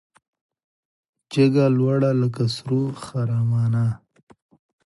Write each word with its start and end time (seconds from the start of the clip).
جګه 1.31 1.65
لوړه 1.77 2.11
لکه 2.21 2.43
سرو 2.55 2.81
خرامانه 3.03 3.85